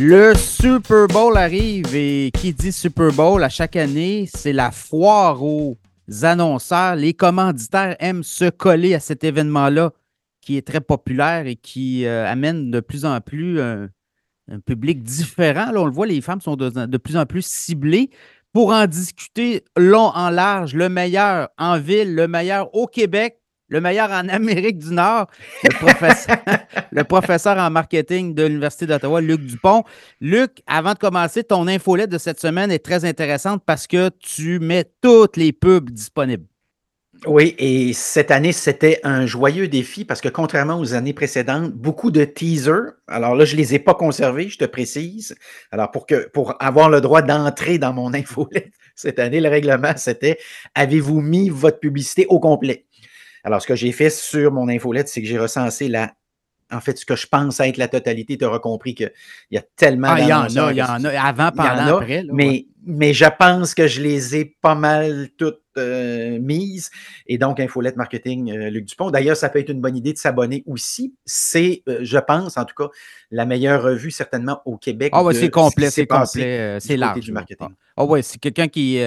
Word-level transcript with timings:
Le 0.00 0.32
Super 0.36 1.08
Bowl 1.08 1.36
arrive 1.36 1.96
et 1.96 2.30
qui 2.32 2.54
dit 2.54 2.70
Super 2.70 3.12
Bowl 3.12 3.42
à 3.42 3.48
chaque 3.48 3.74
année, 3.74 4.28
c'est 4.32 4.52
la 4.52 4.70
foire 4.70 5.42
aux 5.42 5.76
annonceurs. 6.22 6.94
Les 6.94 7.14
commanditaires 7.14 7.96
aiment 7.98 8.22
se 8.22 8.48
coller 8.48 8.94
à 8.94 9.00
cet 9.00 9.24
événement-là 9.24 9.92
qui 10.40 10.56
est 10.56 10.64
très 10.64 10.80
populaire 10.80 11.48
et 11.48 11.56
qui 11.56 12.06
euh, 12.06 12.30
amène 12.30 12.70
de 12.70 12.78
plus 12.78 13.04
en 13.04 13.20
plus 13.20 13.60
un, 13.60 13.88
public 14.64 15.02
différent. 15.02 15.72
Là, 15.72 15.80
on 15.80 15.86
le 15.86 15.92
voit, 15.92 16.06
les 16.06 16.20
femmes 16.20 16.40
sont 16.40 16.54
de, 16.54 16.96
plus 16.96 17.16
en 17.16 17.26
plus 17.26 17.44
ciblées 17.44 18.10
pour 18.52 18.70
en 18.70 18.86
discuter 18.86 19.64
long 19.76 20.12
en 20.14 20.30
large, 20.30 20.74
le 20.74 20.88
meilleur 20.88 21.48
en 21.58 21.76
ville, 21.76 22.14
le 22.14 22.28
meilleur 22.28 22.72
au 22.72 22.86
Québec 22.86 23.40
le 23.68 23.80
meilleur 23.80 24.10
en 24.10 24.28
Amérique 24.28 24.78
du 24.78 24.92
Nord, 24.92 25.28
le 26.90 27.04
professeur, 27.04 27.58
en 27.58 27.70
marketing 27.70 28.34
de 28.34 28.44
l'Université 28.44 28.86
d'Ottawa, 28.86 29.20
Luc 29.20 29.40
Dupont. 29.44 29.84
Luc, 30.20 30.62
avant 30.66 30.94
de 30.94 30.98
commencer, 30.98 31.44
ton 31.44 31.66
infolette 31.68 32.10
de 32.10 32.18
cette 32.18 32.40
semaine 32.40 32.70
est 32.70 32.84
très 32.84 33.04
intéressante 33.04 33.62
parce 33.64 33.86
que 33.86 34.10
tu 34.18 34.58
mets 34.58 34.90
toutes 35.00 35.36
les 35.36 35.52
pubs 35.52 35.90
disponibles. 35.90 36.46
Oui, 37.26 37.56
et 37.58 37.92
cette 37.94 38.30
année, 38.30 38.52
c'était 38.52 39.00
un 39.02 39.26
joyeux 39.26 39.66
défi 39.66 40.04
parce 40.04 40.20
que 40.20 40.28
contrairement 40.28 40.78
aux 40.78 40.94
années 40.94 41.12
précédentes, 41.12 41.72
beaucoup 41.72 42.12
de 42.12 42.24
teasers, 42.24 42.92
alors 43.08 43.34
là, 43.34 43.44
je 43.44 43.56
ne 43.56 43.60
les 43.60 43.74
ai 43.74 43.80
pas 43.80 43.94
conservés, 43.94 44.48
je 44.48 44.58
te 44.58 44.64
précise. 44.64 45.34
Alors, 45.72 45.90
pour, 45.90 46.06
pour 46.32 46.54
avoir 46.62 46.88
le 46.88 47.00
droit 47.00 47.22
d'entrer 47.22 47.78
dans 47.78 47.92
mon 47.92 48.14
infolette 48.14 48.70
cette 48.94 49.18
année, 49.18 49.40
le 49.40 49.48
règlement, 49.48 49.94
c'était 49.96 50.38
avez-vous 50.76 51.20
mis 51.20 51.48
votre 51.48 51.80
publicité 51.80 52.24
au 52.28 52.38
complet? 52.38 52.86
Alors, 53.48 53.62
ce 53.62 53.66
que 53.66 53.74
j'ai 53.74 53.92
fait 53.92 54.10
sur 54.10 54.52
mon 54.52 54.68
infolette, 54.68 55.08
c'est 55.08 55.22
que 55.22 55.26
j'ai 55.26 55.38
recensé 55.38 55.88
la. 55.88 56.12
En 56.70 56.82
fait, 56.82 56.98
ce 56.98 57.06
que 57.06 57.16
je 57.16 57.26
pense 57.26 57.60
être 57.60 57.78
la 57.78 57.88
totalité, 57.88 58.36
tu 58.36 58.44
auras 58.44 58.58
compris 58.58 58.94
qu'il 58.94 59.10
y 59.50 59.56
a 59.56 59.62
tellement 59.74 60.08
ah, 60.10 60.20
Il 60.20 60.28
y 60.28 60.32
en 60.34 60.42
a, 60.42 60.70
il 60.70 60.76
y 60.76 60.82
en 60.82 61.02
a, 61.02 61.18
avant, 61.18 61.50
pendant, 61.50 61.96
après. 61.96 62.24
mais, 62.30 62.66
mais 62.84 63.14
je 63.14 63.24
pense 63.38 63.72
que 63.72 63.86
je 63.86 64.02
les 64.02 64.36
ai 64.36 64.44
pas 64.44 64.74
mal 64.74 65.30
toutes 65.38 65.62
euh, 65.78 66.38
mises. 66.38 66.90
Et 67.26 67.38
donc, 67.38 67.58
Infolette 67.58 67.96
Marketing, 67.96 68.52
euh, 68.52 68.68
Luc 68.68 68.84
Dupont. 68.84 69.10
D'ailleurs, 69.10 69.38
ça 69.38 69.48
peut 69.48 69.60
être 69.60 69.70
une 69.70 69.80
bonne 69.80 69.96
idée 69.96 70.12
de 70.12 70.18
s'abonner 70.18 70.62
aussi. 70.66 71.14
C'est, 71.24 71.82
euh, 71.88 72.00
je 72.02 72.18
pense, 72.18 72.58
en 72.58 72.66
tout 72.66 72.74
cas, 72.74 72.90
la 73.30 73.46
meilleure 73.46 73.82
revue 73.82 74.10
certainement 74.10 74.60
au 74.66 74.76
Québec. 74.76 75.08
Ah, 75.14 75.24
ouais, 75.24 75.32
c'est 75.32 75.48
complet, 75.48 75.90
c'est 75.90 76.06
complet, 76.06 76.76
c'est 76.80 76.98
large. 76.98 77.20
Du 77.20 77.32
marketing. 77.32 77.68
Ah, 77.96 78.04
ouais, 78.04 78.20
c'est 78.20 78.38
quelqu'un 78.38 78.68
qui 78.68 79.00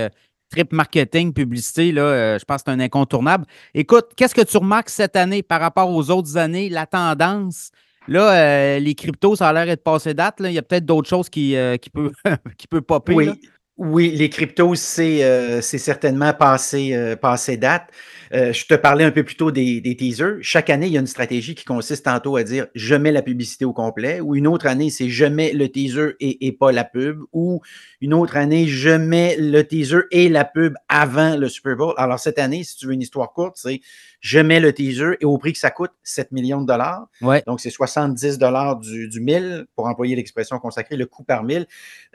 trip 0.52 0.72
marketing, 0.74 1.34
publicité, 1.34 1.92
là, 1.92 2.02
euh, 2.02 2.40
je 2.40 2.46
pense 2.46 2.58
que 2.58 2.64
c'est 2.68 2.76
un 2.76 2.80
incontournable. 2.80 3.46
Écoute, 3.74 4.10
qu'est-ce 4.16 4.36
que 4.36 4.42
tu 4.42 4.58
remarques 4.58 4.90
cette 4.90 5.16
année 5.16 5.42
par 5.42 5.62
rapport 5.62 5.90
aux 5.90 6.12
autres 6.12 6.38
années, 6.38 6.70
la 6.70 6.86
tendance? 6.86 7.72
Là, 8.08 8.34
euh, 8.34 8.80
les 8.80 8.94
cryptos, 8.94 9.38
ça 9.38 9.50
a 9.50 9.54
l'air 9.54 9.66
d'être 9.66 9.84
passé 9.84 10.14
date. 10.14 10.36
Il 10.40 10.52
y 10.52 10.58
a 10.58 10.62
peut-être 10.62 10.86
d'autres 10.86 11.10
choses 11.10 11.30
qui, 11.30 11.56
euh, 11.56 11.78
qui, 11.78 11.90
peut, 11.90 12.12
qui 12.58 12.68
peut 12.68 12.82
popper. 12.82 13.14
Oui, 13.14 13.30
oui 13.78 14.12
les 14.12 14.30
cryptos, 14.30 14.76
c'est 14.76 15.62
certainement 15.62 16.34
passé, 16.34 17.16
passé 17.22 17.58
date. 17.58 17.90
Euh, 18.34 18.54
je 18.54 18.66
te 18.66 18.74
parlais 18.74 19.04
un 19.04 19.12
peu 19.12 19.24
plus 19.24 19.36
tôt 19.36 19.52
des, 19.52 19.82
teasers. 19.98 20.38
Chaque 20.42 20.70
année, 20.70 20.88
il 20.88 20.94
y 20.94 20.98
a 20.98 21.00
une 21.00 21.08
stratégie 21.08 21.56
qui 21.56 21.66
consiste 21.66 22.06
tantôt 22.06 22.38
à 22.38 22.44
dire 22.44 22.68
je 22.76 22.96
mets 22.96 23.12
la 23.12 23.22
publicité 23.22 23.66
au 23.66 23.74
complet, 23.74 24.22
ou 24.22 24.36
une 24.36 24.48
autre 24.48 24.68
année, 24.68 24.90
c'est 24.90 25.10
je 25.10 25.26
mets 25.26 25.54
le 25.54 25.70
teaser 25.70 26.16
et, 26.20 26.52
pas 26.52 26.72
la 26.72 26.84
pub, 26.84 27.22
ou 27.34 27.62
une 28.00 28.14
autre 28.14 28.38
année, 28.38 28.68
je 28.68 28.92
mets 28.92 29.36
le 29.38 29.64
teaser 29.64 30.02
et 30.12 30.30
la 30.30 30.46
pub 30.46 30.76
avant 30.88 31.36
le 31.36 31.50
Super 31.50 31.76
Bowl. 31.76 31.94
Alors 31.98 32.20
cette 32.20 32.40
année, 32.40 32.64
si 32.64 32.78
tu 32.78 32.88
veux 32.88 32.94
une 32.94 33.02
histoire 33.02 33.34
courte, 33.34 33.58
c'est 33.58 33.82
je 34.22 34.40
mets 34.40 34.60
le 34.60 34.72
teaser 34.72 35.18
et 35.20 35.26
au 35.26 35.38
prix 35.38 35.52
que 35.52 35.60
ça 35.60 35.72
coûte, 35.72 35.92
7 36.04 36.32
millions 36.32 36.62
de 36.62 36.68
dollars. 36.68 37.08
Donc, 37.48 37.60
c'est 37.60 37.72
70 37.72 38.38
dollars 38.38 38.78
du, 38.78 39.10
du 39.10 39.20
1000, 39.20 39.66
pour 39.76 39.88
employer 39.88 40.16
l'expression 40.16 40.60
consacrée, 40.60 40.96
le 40.96 41.08
coût 41.08 41.24
par 41.24 41.44
1000. 41.44 41.66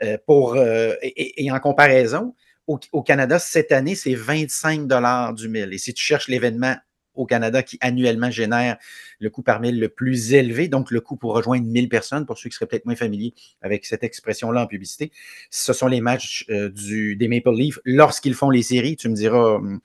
Euh, 0.03 0.17
pour, 0.25 0.55
euh, 0.55 0.93
et, 1.01 1.51
en 1.51 1.59
comparaison, 1.59 2.33
au, 2.67 3.01
Canada, 3.01 3.39
cette 3.39 3.71
année, 3.71 3.95
c'est 3.95 4.13
25 4.13 4.87
du 5.33 5.49
mille. 5.49 5.73
Et 5.73 5.77
si 5.77 5.93
tu 5.93 6.03
cherches 6.03 6.27
l'événement 6.27 6.75
au 7.17 7.25
Canada 7.25 7.63
qui 7.63 7.77
annuellement 7.81 8.29
génère 8.29 8.77
le 9.19 9.29
coût 9.29 9.41
par 9.41 9.59
mille 9.59 9.79
le 9.79 9.89
plus 9.89 10.33
élevé, 10.33 10.67
donc 10.67 10.91
le 10.91 11.01
coût 11.01 11.15
pour 11.15 11.33
rejoindre 11.33 11.65
1000 11.65 11.89
personnes, 11.89 12.25
pour 12.25 12.37
ceux 12.37 12.49
qui 12.49 12.55
seraient 12.55 12.67
peut-être 12.67 12.85
moins 12.85 12.95
familiers 12.95 13.33
avec 13.61 13.85
cette 13.85 14.03
expression-là 14.03 14.63
en 14.63 14.67
publicité, 14.67 15.11
ce 15.49 15.73
sont 15.73 15.87
les 15.87 15.99
matchs 15.99 16.45
euh, 16.49 16.69
du, 16.69 17.15
des 17.15 17.27
Maple 17.27 17.53
Leafs 17.53 17.79
lorsqu'ils 17.85 18.35
font 18.35 18.51
les 18.51 18.61
séries. 18.61 18.95
Tu 18.95 19.09
me 19.09 19.15
diras, 19.15 19.55
hum, 19.55 19.79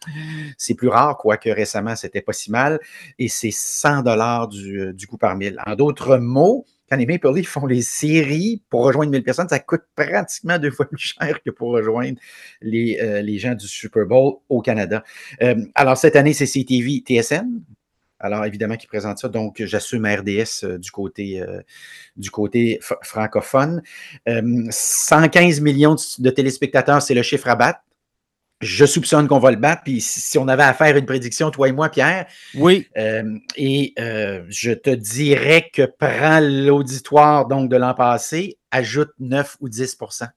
c'est 0.59 0.75
plus 0.75 0.89
rare, 0.89 1.17
quoique 1.17 1.49
récemment, 1.49 1.97
c'était 1.97 2.21
pas 2.21 2.35
si 2.35 2.51
mal, 2.51 2.79
et 3.19 3.29
c'est 3.29 3.51
100 3.51 4.03
dollars 4.03 4.49
du, 4.49 4.81
euh, 4.81 4.93
du 4.93 5.07
coût 5.07 5.19
par 5.19 5.37
mille. 5.37 5.59
En 5.67 5.75
d'autres 5.75 6.19
mots, 6.19 6.67
quand 6.93 6.99
les 6.99 7.07
Maple 7.07 7.33
Leafs 7.33 7.49
font 7.49 7.65
les 7.65 7.81
séries 7.81 8.61
pour 8.69 8.85
rejoindre 8.85 9.13
1000 9.13 9.23
personnes, 9.23 9.49
ça 9.49 9.59
coûte 9.59 9.81
pratiquement 9.97 10.59
deux 10.59 10.71
fois 10.71 10.85
plus 10.87 10.99
cher 11.19 11.43
que 11.43 11.49
pour 11.49 11.71
rejoindre 11.71 12.19
les, 12.61 12.99
euh, 13.01 13.23
les 13.23 13.39
gens 13.39 13.55
du 13.55 13.67
Super 13.67 14.05
Bowl 14.05 14.35
au 14.51 14.61
Canada. 14.61 15.03
Euh, 15.41 15.55
alors, 15.75 15.97
cette 15.97 16.17
année, 16.17 16.35
c'est 16.35 16.45
CTV 16.45 17.03
TSN. 17.03 17.63
Alors, 18.21 18.45
évidemment, 18.45 18.77
qui 18.77 18.87
présente 18.87 19.17
ça. 19.17 19.31
Donc, 19.31 19.63
j'assume 19.65 20.05
RDS 20.05 20.65
euh, 20.65 20.77
du 20.77 20.91
côté, 20.91 21.43
du 22.15 22.31
côté 22.31 22.79
francophone. 22.83 23.81
115 24.27 25.63
millions 25.63 25.97
de 26.19 26.29
téléspectateurs, 26.29 27.01
c'est 27.01 27.15
le 27.15 27.23
chiffre 27.23 27.49
à 27.49 27.57
battre 27.57 27.81
je 28.63 28.87
soupçonne 28.87 29.27
qu'on 29.27 29.41
va 29.41 29.51
le 29.51 29.57
battre. 29.57 29.83
Puis 29.85 30.01
si 30.01 30.39
on 30.39 30.49
avait 30.49 30.63
à 30.63 30.73
faire 30.73 30.97
une 30.97 31.05
prédiction, 31.05 31.51
toi 31.51 31.69
et 31.69 31.73
moi, 31.73 31.89
Pierre. 31.89 32.27
Oui. 32.55 32.87
Euh, 32.97 33.37
et 33.57 33.93
euh, 33.99 34.45
je 34.49 34.71
te 34.71 34.91
dirais 34.91 35.69
que 35.73 35.83
prends 35.83 36.41
l'auditoire 36.41 37.47
donc 37.47 37.69
de 37.69 37.77
l'an 37.77 37.95
passé, 37.95 38.59
ajoute 38.71 39.11
9 39.19 39.57
ou 39.61 39.69
10% 39.69 40.29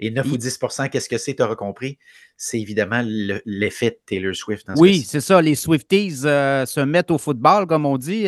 Et 0.00 0.10
9 0.10 0.26
ou 0.26 0.36
10% 0.36 0.90
qu'est-ce 0.90 1.08
que 1.08 1.18
c'est, 1.18 1.36
tu 1.36 1.42
auras 1.42 1.54
compris? 1.54 1.98
C'est 2.36 2.60
évidemment 2.60 3.02
l'effet 3.04 3.90
de 3.90 3.98
Taylor 4.06 4.34
Swift. 4.34 4.66
oui, 4.76 5.04
c'est 5.06 5.20
ça. 5.20 5.40
Les 5.40 5.54
Swifties 5.54 6.20
euh, 6.24 6.66
se 6.66 6.80
mettent 6.80 7.10
au 7.10 7.18
football, 7.18 7.66
comme 7.66 7.86
on 7.86 7.96
dit. 7.96 8.26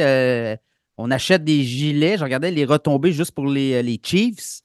on 0.96 1.10
achète 1.10 1.44
des 1.44 1.64
gilets. 1.64 2.18
Je 2.18 2.24
regardais 2.24 2.50
les 2.52 2.64
retombées 2.64 3.12
juste 3.12 3.32
pour 3.32 3.46
les, 3.46 3.82
les 3.82 4.00
Chiefs. 4.02 4.62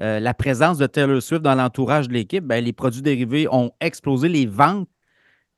Euh, 0.00 0.20
la 0.20 0.34
présence 0.34 0.78
de 0.78 0.86
Taylor 0.86 1.22
Swift 1.22 1.42
dans 1.42 1.54
l'entourage 1.54 2.08
de 2.08 2.12
l'équipe, 2.12 2.44
ben, 2.44 2.62
les 2.62 2.72
produits 2.72 3.02
dérivés 3.02 3.48
ont 3.50 3.70
explosé 3.80 4.28
les 4.28 4.46
ventes. 4.46 4.88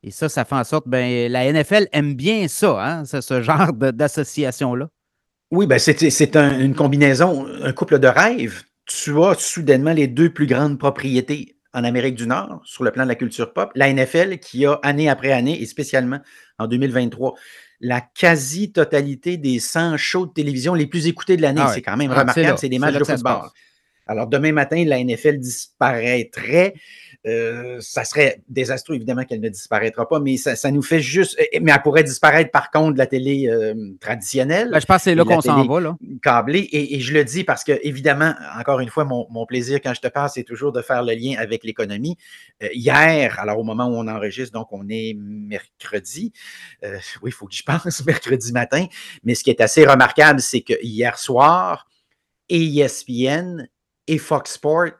Et 0.05 0.13
ça, 0.13 0.29
ça 0.29 0.45
fait 0.45 0.55
en 0.55 0.65
sorte, 0.65 0.87
ben, 0.87 1.31
la 1.31 1.53
NFL 1.53 1.89
aime 1.93 2.15
bien 2.15 2.47
ça, 2.47 2.79
hein, 2.81 3.05
ce 3.05 3.43
genre 3.43 3.73
d'association-là. 3.73 4.89
Oui, 5.51 5.67
ben 5.67 5.79
c'est 5.79 6.37
une 6.37 6.75
combinaison, 6.75 7.47
un 7.63 7.73
couple 7.73 7.99
de 7.99 8.07
rêves. 8.07 8.63
Tu 8.85 9.19
as 9.23 9.35
soudainement 9.39 9.93
les 9.93 10.07
deux 10.07 10.31
plus 10.31 10.47
grandes 10.47 10.79
propriétés 10.79 11.57
en 11.73 11.85
Amérique 11.85 12.17
du 12.17 12.27
Nord 12.27 12.61
sur 12.65 12.85
le 12.85 12.91
plan 12.91 13.05
de 13.05 13.09
la 13.09 13.15
culture 13.15 13.53
pop. 13.53 13.71
La 13.75 13.93
NFL 13.93 14.39
qui 14.39 14.67
a 14.67 14.79
année 14.83 15.09
après 15.09 15.33
année, 15.33 15.61
et 15.61 15.67
spécialement 15.67 16.21
en 16.59 16.67
2023, 16.67 17.35
la 17.81 18.01
quasi-totalité 18.01 19.37
des 19.37 19.59
100 19.59 19.97
shows 19.97 20.27
de 20.27 20.33
télévision 20.33 20.75
les 20.75 20.87
plus 20.87 21.07
écoutés 21.07 21.37
de 21.37 21.43
l'année. 21.43 21.63
Ah 21.65 21.73
c'est 21.73 21.83
quand 21.83 21.97
même 21.97 22.11
ah, 22.11 22.21
remarquable, 22.21 22.59
c'est 22.59 22.69
des 22.69 22.79
matchs 22.79 22.99
de 22.99 23.05
football. 23.05 23.49
Alors, 24.09 24.27
demain 24.27 24.53
matin, 24.53 24.83
la 24.87 25.03
NFL 25.05 25.39
disparaîtrait. 25.39 26.75
Euh, 27.27 27.79
ça 27.81 28.05
serait 28.05 28.43
désastreux, 28.49 28.95
évidemment, 28.95 29.25
qu'elle 29.25 29.41
ne 29.41 29.49
disparaîtra 29.49 30.09
pas, 30.09 30.19
mais 30.19 30.37
ça, 30.37 30.71
nous 30.71 30.83
fait 30.83 31.01
juste. 31.01 31.39
Mais 31.61 31.73
elle 31.73 31.83
pourrait 31.83 32.05
disparaître, 32.05 32.51
par 32.51 32.71
contre, 32.71 32.95
de 32.95 32.99
la 32.99 33.07
télé 33.07 33.49
euh, 33.49 33.75
traditionnelle. 34.01 34.71
Ben, 34.71 34.81
je 34.81 34.87
pense 34.87 34.99
que 34.99 35.03
c'est 35.03 35.15
là 35.15 35.25
qu'on 35.25 35.41
s'en 35.41 35.67
va. 35.67 35.81
Là. 35.81 35.97
Câblée. 36.23 36.69
Et, 36.73 37.01
je 37.01 37.13
le 37.13 37.25
dis 37.25 37.45
parce 37.45 37.65
que, 37.65 37.79
évidemment, 37.83 38.35
encore 38.59 38.81
une 38.81 38.89
fois, 38.89 39.05
mon, 39.05 39.47
plaisir 39.47 39.81
quand 39.83 39.95
je 39.95 40.01
te 40.01 40.09
parle, 40.09 40.31
c'est 40.31 40.45
toujours 40.45 40.73
de 40.73 40.81
faire 40.81 41.03
le 41.03 41.13
lien 41.15 41.37
avec 41.39 41.65
l'économie. 41.65 42.17
Euh, 42.63 42.69
hier, 42.73 43.39
alors 43.39 43.59
au 43.59 43.65
moment 43.65 43.87
où 43.87 43.95
on 43.95 44.09
enregistre, 44.09 44.53
donc 44.53 44.69
on 44.73 44.89
est 44.89 45.15
mercredi. 45.19 46.33
oui, 46.83 46.91
il 47.27 47.33
faut 47.33 47.47
que 47.47 47.55
je 47.55 47.63
pense, 47.63 48.05
mercredi 48.07 48.53
matin. 48.53 48.87
Mais 49.25 49.35
ce 49.35 49.45
qui 49.45 49.51
est 49.51 49.61
assez 49.61 49.85
remarquable, 49.85 50.41
c'est 50.41 50.61
que 50.61 50.75
hier 50.83 51.19
soir, 51.19 51.87
ESPN 52.49 53.69
et 54.09 54.19
Fox 54.19 54.55
Sport 54.55 54.91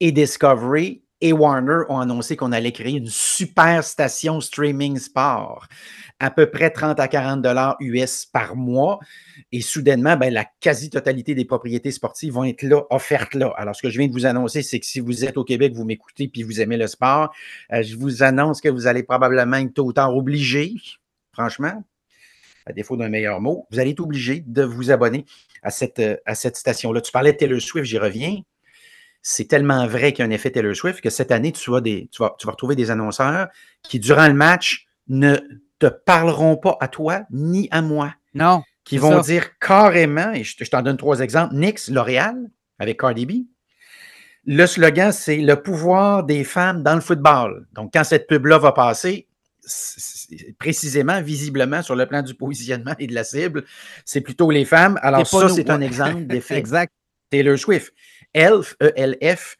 et 0.00 0.10
Discovery 0.10 1.02
et 1.20 1.32
Warner 1.32 1.82
ont 1.88 1.98
annoncé 1.98 2.36
qu'on 2.36 2.52
allait 2.52 2.72
créer 2.72 2.96
une 2.96 3.08
super 3.08 3.82
station 3.82 4.40
streaming 4.40 4.98
sport, 4.98 5.66
à 6.20 6.30
peu 6.30 6.48
près 6.48 6.70
30 6.70 7.00
à 7.00 7.08
40 7.08 7.42
dollars 7.42 7.76
US 7.80 8.24
par 8.24 8.54
mois. 8.54 9.00
Et 9.50 9.60
soudainement, 9.60 10.16
ben, 10.16 10.32
la 10.32 10.46
quasi-totalité 10.60 11.34
des 11.34 11.44
propriétés 11.44 11.90
sportives 11.90 12.34
vont 12.34 12.44
être 12.44 12.62
là, 12.62 12.82
offertes 12.90 13.34
là. 13.34 13.52
Alors, 13.56 13.74
ce 13.74 13.82
que 13.82 13.90
je 13.90 13.98
viens 13.98 14.06
de 14.06 14.12
vous 14.12 14.26
annoncer, 14.26 14.62
c'est 14.62 14.78
que 14.78 14.86
si 14.86 15.00
vous 15.00 15.24
êtes 15.24 15.36
au 15.36 15.44
Québec, 15.44 15.72
vous 15.74 15.84
m'écoutez 15.84 16.28
puis 16.28 16.44
vous 16.44 16.60
aimez 16.60 16.76
le 16.76 16.86
sport, 16.86 17.34
euh, 17.72 17.82
je 17.82 17.96
vous 17.96 18.22
annonce 18.22 18.60
que 18.60 18.68
vous 18.68 18.86
allez 18.86 19.02
probablement 19.02 19.56
être 19.56 19.74
tôt 19.74 19.86
ou 19.86 19.92
tard 19.92 20.16
obligé, 20.16 20.74
franchement, 21.32 21.82
à 22.64 22.72
défaut 22.72 22.96
d'un 22.96 23.08
meilleur 23.08 23.40
mot, 23.40 23.66
vous 23.70 23.80
allez 23.80 23.90
être 23.90 24.00
obligé 24.00 24.44
de 24.46 24.62
vous 24.62 24.90
abonner 24.90 25.24
à 25.62 25.70
cette, 25.70 25.98
euh, 25.98 26.16
à 26.26 26.34
cette 26.34 26.56
station-là. 26.56 27.00
Tu 27.00 27.12
parlais 27.12 27.32
de 27.32 27.38
Taylor 27.38 27.60
Swift, 27.60 27.86
j'y 27.86 27.98
reviens. 27.98 28.36
C'est 29.22 29.48
tellement 29.48 29.86
vrai 29.86 30.12
qu'il 30.12 30.24
y 30.24 30.28
a 30.28 30.30
un 30.30 30.32
effet 30.32 30.50
Taylor 30.50 30.74
Swift 30.74 31.00
que 31.00 31.10
cette 31.10 31.32
année, 31.32 31.52
tu, 31.52 31.70
des, 31.82 32.08
tu, 32.12 32.22
vas, 32.22 32.34
tu 32.38 32.46
vas 32.46 32.52
retrouver 32.52 32.76
des 32.76 32.90
annonceurs 32.90 33.48
qui, 33.82 33.98
durant 33.98 34.28
le 34.28 34.34
match, 34.34 34.86
ne 35.08 35.36
te 35.78 35.86
parleront 35.86 36.56
pas 36.56 36.76
à 36.80 36.88
toi 36.88 37.22
ni 37.30 37.68
à 37.70 37.82
moi. 37.82 38.14
Non. 38.34 38.62
Qui 38.84 38.98
vont 38.98 39.20
dire 39.20 39.58
carrément, 39.58 40.32
et 40.32 40.44
je, 40.44 40.64
t'en 40.64 40.82
donne 40.82 40.96
trois 40.96 41.20
exemples, 41.20 41.54
Nix, 41.54 41.90
L'Oréal, 41.90 42.36
avec 42.78 42.98
Cardi 42.98 43.26
B. 43.26 43.32
Le 44.46 44.64
slogan, 44.66 45.12
c'est 45.12 45.36
le 45.36 45.60
pouvoir 45.60 46.24
des 46.24 46.42
femmes 46.42 46.82
dans 46.82 46.94
le 46.94 47.02
football. 47.02 47.66
Donc, 47.72 47.92
quand 47.92 48.04
cette 48.04 48.26
pub-là 48.26 48.56
va 48.56 48.72
passer, 48.72 49.27
précisément, 50.58 51.20
visiblement, 51.22 51.82
sur 51.82 51.94
le 51.96 52.06
plan 52.06 52.22
du 52.22 52.34
positionnement 52.34 52.94
et 52.98 53.06
de 53.06 53.14
la 53.14 53.24
cible, 53.24 53.64
c'est 54.04 54.20
plutôt 54.20 54.50
les 54.50 54.64
femmes. 54.64 54.98
Alors, 55.02 55.26
ça, 55.26 55.48
c'est 55.48 55.70
un 55.70 55.80
exemple 55.80 56.24
d'effet. 56.26 56.56
exact. 56.56 56.92
Taylor 57.30 57.58
Swift. 57.58 57.92
Elf, 58.34 58.76
E-L-F, 58.82 59.56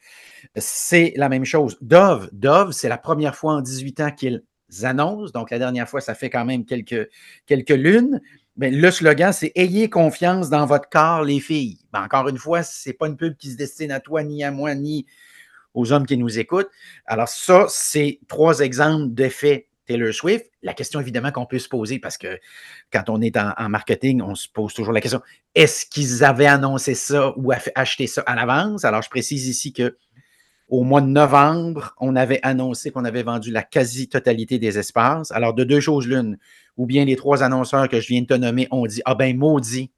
c'est 0.57 1.13
la 1.17 1.29
même 1.29 1.45
chose. 1.45 1.77
Dove, 1.81 2.29
Dove, 2.33 2.73
c'est 2.73 2.89
la 2.89 2.99
première 2.99 3.35
fois 3.35 3.55
en 3.55 3.61
18 3.61 4.01
ans 4.01 4.11
qu'ils 4.11 4.43
annoncent. 4.83 5.33
Donc, 5.33 5.51
la 5.51 5.59
dernière 5.59 5.89
fois, 5.89 6.01
ça 6.01 6.15
fait 6.15 6.31
quand 6.31 6.45
même 6.45 6.65
quelques, 6.65 7.09
quelques 7.47 7.71
lunes. 7.71 8.21
Mais 8.57 8.71
le 8.71 8.91
slogan, 8.91 9.33
c'est 9.33 9.53
Ayez 9.55 9.89
confiance 9.89 10.51
dans 10.51 10.67
votre 10.67 10.89
corps, 10.89 11.23
les 11.23 11.41
filles. 11.41 11.79
Ben, 11.93 12.03
encore 12.03 12.29
une 12.29 12.39
fois, 12.39 12.63
ce 12.63 12.89
n'est 12.89 12.93
pas 12.93 13.07
une 13.07 13.17
pub 13.17 13.37
qui 13.37 13.51
se 13.51 13.57
destine 13.57 13.93
à 13.93 14.01
toi, 14.01 14.23
ni 14.23 14.43
à 14.43 14.51
moi, 14.51 14.75
ni 14.75 15.07
aux 15.75 15.93
hommes 15.93 16.07
qui 16.07 16.17
nous 16.17 16.39
écoutent. 16.39 16.71
Alors, 17.07 17.29
ça, 17.29 17.67
c'est 17.69 18.19
trois 18.27 18.61
exemples 18.61 19.15
d'effets 19.15 19.68
Taylor 19.89 20.13
Swift. 20.13 20.47
La 20.63 20.75
question, 20.75 21.01
évidemment, 21.01 21.33
qu'on 21.33 21.47
peut 21.47 21.59
se 21.59 21.69
poser, 21.69 21.99
parce 21.99 22.19
que 22.19 22.39
quand 22.93 23.09
on 23.09 23.21
est 23.21 23.37
en, 23.37 23.69
marketing, 23.69 24.23
on 24.23 24.35
se 24.35 24.49
pose 24.49 24.75
toujours 24.75 24.93
la 24.93 25.01
question 25.01 25.21
est-ce 25.55 25.87
qu'ils 25.87 26.23
avaient 26.23 26.47
annoncé 26.47 26.95
ça 26.95 27.33
ou 27.37 27.51
acheté 27.75 28.07
ça 28.07 28.23
à 28.27 28.37
l'avance? 28.37 28.85
Alors, 28.85 29.03
je 29.03 29.11
précise 29.11 29.49
ici 29.49 29.73
que 29.73 29.97
au 30.69 30.85
mois 30.85 31.01
de 31.01 31.07
novembre, 31.07 31.95
on 31.99 32.15
avait 32.15 32.41
annoncé 32.43 32.91
qu'on 32.91 33.07
avait 33.07 33.23
vendu 33.23 33.51
la 33.51 33.63
quasi-totalité 33.63 34.59
des 34.59 34.79
espaces. 34.79 35.33
Alors, 35.33 35.55
de 35.55 35.65
deux 35.65 35.81
choses 35.81 36.07
l'une, 36.07 36.37
ou 36.77 36.87
bien 36.87 37.07
les 37.07 37.17
trois 37.17 37.43
annonceurs 37.43 37.89
que 37.89 38.01
je 38.01 38.09
viens 38.09 38.21
de 38.21 38.27
te 38.27 38.35
nommer 38.35 38.69
ont 38.71 38.87
dit 38.87 39.01
Ah 39.07 39.15
ben, 39.15 39.37
maudit, 39.37 39.91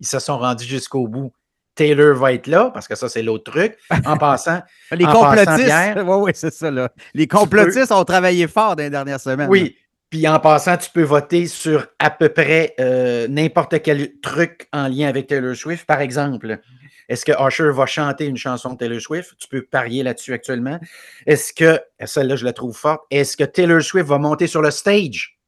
ils 0.00 0.06
se 0.06 0.18
sont 0.18 0.38
rendus 0.38 0.66
jusqu'au 0.66 1.06
bout. 1.06 1.32
Taylor 1.78 2.16
va 2.16 2.32
être 2.32 2.48
là, 2.48 2.72
parce 2.74 2.88
que 2.88 2.96
ça, 2.96 3.08
c'est 3.08 3.22
l'autre 3.22 3.52
truc. 3.52 3.78
En 4.04 4.16
passant. 4.18 4.60
les 4.90 5.04
complotistes. 5.04 5.72
Oui, 5.96 6.02
oui, 6.22 6.32
c'est 6.34 6.52
ça. 6.52 6.72
Là. 6.72 6.90
Les 7.14 7.28
complotistes 7.28 7.92
ont 7.92 8.04
travaillé 8.04 8.48
fort 8.48 8.74
dans 8.74 8.82
les 8.82 8.90
dernières 8.90 9.20
semaines. 9.20 9.48
Oui. 9.48 9.76
Puis 10.10 10.26
en 10.26 10.40
passant, 10.40 10.76
tu 10.76 10.90
peux 10.90 11.02
voter 11.02 11.46
sur 11.46 11.86
à 12.00 12.10
peu 12.10 12.30
près 12.30 12.74
euh, 12.80 13.28
n'importe 13.28 13.80
quel 13.82 14.18
truc 14.20 14.66
en 14.72 14.88
lien 14.88 15.06
avec 15.06 15.28
Taylor 15.28 15.54
Swift. 15.54 15.86
Par 15.86 16.00
exemple, 16.00 16.58
est-ce 17.08 17.24
que 17.24 17.32
Usher 17.46 17.70
va 17.70 17.86
chanter 17.86 18.26
une 18.26 18.36
chanson 18.36 18.72
de 18.72 18.78
Taylor 18.78 19.00
Swift? 19.00 19.36
Tu 19.38 19.46
peux 19.46 19.62
parier 19.62 20.02
là-dessus 20.02 20.32
actuellement. 20.32 20.80
Est-ce 21.26 21.52
que, 21.52 21.80
celle-là, 22.04 22.34
je 22.34 22.44
la 22.44 22.52
trouve 22.52 22.76
forte, 22.76 23.02
est-ce 23.10 23.36
que 23.36 23.44
Taylor 23.44 23.82
Swift 23.82 24.08
va 24.08 24.18
monter 24.18 24.48
sur 24.48 24.62
le 24.62 24.72
stage 24.72 25.38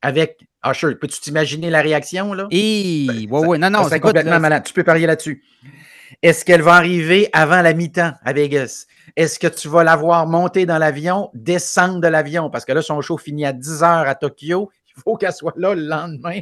avec 0.00 0.40
Usher? 0.64 0.94
Peux-tu 0.94 1.20
t'imaginer 1.20 1.70
la 1.70 1.80
réaction, 1.80 2.32
là? 2.32 2.46
Oui, 2.50 3.28
oui, 3.30 3.58
non, 3.58 3.70
non. 3.70 3.88
C'est 3.88 4.00
complètement 4.00 4.40
malade. 4.40 4.64
Tu 4.64 4.72
peux 4.72 4.84
parier 4.84 5.06
là-dessus. 5.06 5.42
Est-ce 6.22 6.44
qu'elle 6.44 6.62
va 6.62 6.74
arriver 6.74 7.28
avant 7.32 7.62
la 7.62 7.74
mi-temps 7.74 8.12
à 8.24 8.32
Vegas? 8.32 8.86
Est-ce 9.16 9.38
que 9.38 9.48
tu 9.48 9.68
vas 9.68 9.82
la 9.82 9.96
voir 9.96 10.26
monter 10.26 10.66
dans 10.66 10.78
l'avion, 10.78 11.30
descendre 11.34 12.00
de 12.00 12.06
l'avion? 12.06 12.48
Parce 12.48 12.64
que 12.64 12.72
là, 12.72 12.82
son 12.82 13.00
show 13.00 13.18
finit 13.18 13.44
à 13.44 13.52
10 13.52 13.82
heures 13.82 14.08
à 14.08 14.14
Tokyo. 14.14 14.70
Il 14.96 15.02
faut 15.02 15.16
qu'elle 15.16 15.32
soit 15.32 15.54
là 15.56 15.74
le 15.74 15.82
lendemain. 15.82 16.40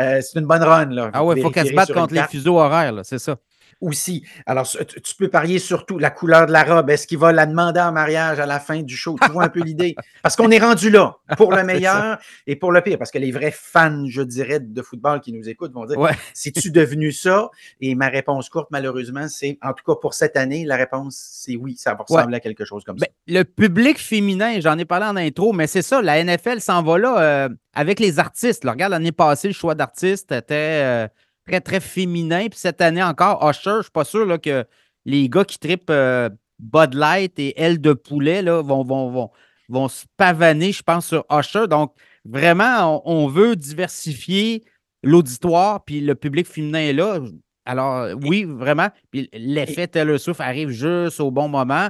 Euh, 0.00 0.20
c'est 0.20 0.40
une 0.40 0.46
bonne 0.46 0.64
run. 0.64 0.86
Là. 0.86 1.10
Ah 1.12 1.24
ouais, 1.24 1.36
il 1.36 1.42
faut 1.42 1.50
qu'elle 1.50 1.68
se 1.68 1.72
batte 1.72 1.92
contre 1.92 2.12
les 2.12 2.24
fuseaux 2.24 2.58
horaires, 2.58 2.92
c'est 3.04 3.20
ça 3.20 3.36
aussi. 3.84 4.24
Alors, 4.46 4.66
tu 4.68 5.14
peux 5.18 5.28
parier 5.28 5.58
surtout 5.58 5.98
la 5.98 6.10
couleur 6.10 6.46
de 6.46 6.52
la 6.52 6.64
robe. 6.64 6.90
Est-ce 6.90 7.06
qu'il 7.06 7.18
va 7.18 7.32
la 7.32 7.46
demander 7.46 7.80
en 7.80 7.92
mariage 7.92 8.40
à 8.40 8.46
la 8.46 8.58
fin 8.58 8.82
du 8.82 8.96
show? 8.96 9.16
Tu 9.22 9.30
vois 9.30 9.44
un 9.44 9.48
peu 9.48 9.60
l'idée? 9.60 9.94
Parce 10.22 10.36
qu'on 10.36 10.50
est 10.50 10.58
rendu 10.58 10.90
là, 10.90 11.18
pour 11.36 11.52
le 11.52 11.62
meilleur 11.64 12.18
et 12.46 12.56
pour 12.56 12.72
le 12.72 12.80
pire. 12.80 12.98
Parce 12.98 13.10
que 13.10 13.18
les 13.18 13.30
vrais 13.30 13.52
fans, 13.52 14.06
je 14.08 14.22
dirais, 14.22 14.60
de 14.60 14.82
football 14.82 15.20
qui 15.20 15.32
nous 15.32 15.48
écoutent 15.48 15.72
vont 15.72 15.84
dire 15.84 15.98
C'est-tu 16.32 16.70
devenu 16.70 17.12
ça? 17.12 17.50
Et 17.80 17.94
ma 17.94 18.08
réponse 18.08 18.48
courte, 18.48 18.68
malheureusement, 18.70 19.28
c'est 19.28 19.58
en 19.62 19.72
tout 19.72 19.84
cas 19.84 19.98
pour 20.00 20.14
cette 20.14 20.36
année, 20.36 20.64
la 20.64 20.76
réponse, 20.76 21.16
c'est 21.16 21.56
oui, 21.56 21.76
ça 21.76 21.94
va 21.94 22.04
ressembler 22.08 22.36
à 22.36 22.40
quelque 22.40 22.64
chose 22.64 22.84
comme 22.84 22.96
ben, 22.96 23.06
ça. 23.06 23.32
Le 23.32 23.42
public 23.44 23.98
féminin, 23.98 24.60
j'en 24.60 24.78
ai 24.78 24.84
parlé 24.84 25.06
en 25.06 25.16
intro, 25.16 25.52
mais 25.52 25.66
c'est 25.66 25.82
ça, 25.82 26.00
la 26.00 26.22
NFL 26.22 26.60
s'en 26.60 26.82
va 26.82 26.98
là 26.98 27.20
euh, 27.20 27.48
avec 27.74 28.00
les 28.00 28.18
artistes. 28.18 28.64
regarde, 28.66 28.92
l'année 28.92 29.12
passée, 29.12 29.48
le 29.48 29.54
choix 29.54 29.74
d'artistes 29.74 30.32
était. 30.32 30.54
Euh, 30.82 31.08
très, 31.46 31.60
très 31.60 31.80
féminin. 31.80 32.48
Puis 32.48 32.58
cette 32.58 32.80
année 32.80 33.02
encore, 33.02 33.48
Usher, 33.48 33.70
je 33.70 33.76
ne 33.76 33.82
suis 33.82 33.90
pas 33.90 34.04
sûr 34.04 34.26
là, 34.26 34.38
que 34.38 34.64
les 35.04 35.28
gars 35.28 35.44
qui 35.44 35.58
tripent 35.58 35.90
euh, 35.90 36.28
Bud 36.58 36.94
Light 36.94 37.38
et 37.38 37.60
aile 37.60 37.80
de 37.80 37.92
poulet 37.92 38.42
là, 38.42 38.62
vont, 38.62 38.84
vont, 38.84 39.10
vont, 39.10 39.30
vont 39.68 39.88
se 39.88 40.04
pavaner, 40.16 40.72
je 40.72 40.82
pense, 40.82 41.06
sur 41.06 41.24
Usher. 41.30 41.66
Donc, 41.68 41.94
vraiment, 42.24 43.02
on, 43.04 43.28
veut 43.28 43.56
diversifier 43.56 44.64
l'auditoire, 45.02 45.84
puis 45.84 46.00
le 46.00 46.14
public 46.14 46.46
féminin 46.46 46.80
est 46.80 46.92
là. 46.92 47.20
Alors, 47.66 48.08
oui, 48.22 48.44
vraiment. 48.44 48.88
Puis 49.10 49.28
l'effet 49.32 49.86
Taylor 49.86 50.18
Swift 50.18 50.40
arrive 50.40 50.70
juste 50.70 51.20
au 51.20 51.30
bon 51.30 51.48
moment. 51.48 51.88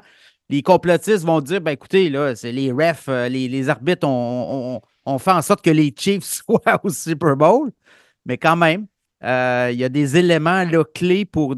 Les 0.48 0.62
complotistes 0.62 1.24
vont 1.24 1.40
dire 1.40 1.60
ben 1.60 1.72
écoutez, 1.72 2.10
là, 2.10 2.36
c'est 2.36 2.52
les 2.52 2.70
refs, 2.70 3.08
euh, 3.08 3.28
les, 3.28 3.48
les 3.48 3.68
arbitres 3.68 4.06
ont, 4.06 4.80
fait 5.18 5.30
en 5.30 5.42
sorte 5.42 5.64
que 5.64 5.70
les 5.70 5.92
Chiefs 5.96 6.24
soient 6.46 6.80
au 6.82 6.90
Super 6.90 7.36
Bowl. 7.36 7.72
Mais 8.26 8.38
quand 8.38 8.56
même, 8.56 8.86
euh, 9.24 9.70
il 9.72 9.78
y 9.78 9.84
a 9.84 9.88
des 9.88 10.16
éléments 10.16 10.64
là, 10.64 10.84
clés 10.94 11.24
pour. 11.24 11.54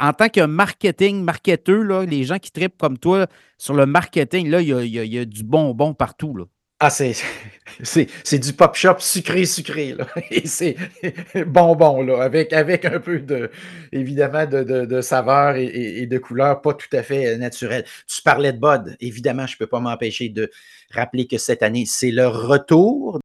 En 0.00 0.12
tant 0.12 0.28
que 0.28 0.44
marketing, 0.44 1.22
marketeur, 1.22 1.84
là, 1.84 2.04
les 2.04 2.24
gens 2.24 2.38
qui 2.38 2.50
tripent 2.50 2.76
comme 2.76 2.98
toi 2.98 3.28
sur 3.56 3.74
le 3.74 3.86
marketing, 3.86 4.50
là, 4.50 4.60
il 4.60 4.68
y 4.68 5.18
a, 5.18 5.24
du 5.24 5.44
bonbon 5.44 5.94
partout. 5.94 6.36
Là. 6.36 6.44
Ah, 6.80 6.90
c'est, 6.90 7.14
c'est, 7.84 8.38
du 8.40 8.52
pop 8.52 8.74
shop 8.74 8.96
sucré, 8.98 9.44
sucré. 9.44 9.94
Là. 9.94 10.08
Et 10.32 10.48
c'est 10.48 10.74
bonbon, 11.46 12.02
là, 12.02 12.20
avec, 12.20 12.52
avec 12.52 12.84
un 12.84 12.98
peu 12.98 13.20
de, 13.20 13.48
évidemment, 13.92 14.46
de, 14.46 14.64
de, 14.64 15.00
saveur 15.00 15.54
et, 15.54 16.06
de 16.06 16.18
couleur 16.18 16.60
pas 16.60 16.74
tout 16.74 16.96
à 16.96 17.04
fait 17.04 17.38
naturelle. 17.38 17.84
Tu 18.08 18.22
parlais 18.22 18.52
de 18.52 18.58
Bud. 18.58 18.96
Évidemment, 18.98 19.46
je 19.46 19.54
ne 19.54 19.58
peux 19.58 19.68
pas 19.68 19.78
m'empêcher 19.78 20.30
de 20.30 20.50
rappeler 20.90 21.28
que 21.28 21.38
cette 21.38 21.62
année, 21.62 21.84
c'est 21.86 22.10
le 22.10 22.26
retour 22.26 23.20